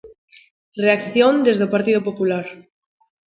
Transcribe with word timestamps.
Reacción 0.85 1.33
desde 1.45 1.63
o 1.67 1.73
Partido 1.75 2.01
Popular. 2.07 2.47